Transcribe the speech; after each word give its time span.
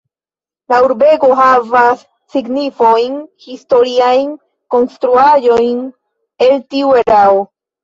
La 0.71 0.77
urbego 0.85 1.27
havas 1.39 2.01
signifajn 2.35 3.19
historiajn 3.49 4.33
konstruaĵojn 4.77 5.87
el 6.49 6.61
tiu 6.75 6.99
erao. 7.07 7.41